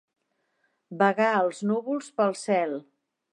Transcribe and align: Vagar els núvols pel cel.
Vagar 1.01 1.27
els 1.41 1.59
núvols 1.73 2.09
pel 2.23 2.35
cel. 2.41 2.75